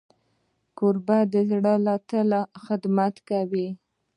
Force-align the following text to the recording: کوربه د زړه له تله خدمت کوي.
کوربه 0.77 1.17
د 1.33 1.35
زړه 1.49 1.73
له 1.85 1.95
تله 2.09 2.41
خدمت 2.65 3.15
کوي. 3.29 3.67